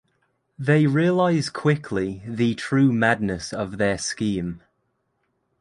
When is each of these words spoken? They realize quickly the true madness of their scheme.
They 0.57 0.87
realize 0.87 1.51
quickly 1.51 2.23
the 2.25 2.55
true 2.55 2.91
madness 2.91 3.53
of 3.53 3.77
their 3.77 3.99
scheme. 3.99 4.63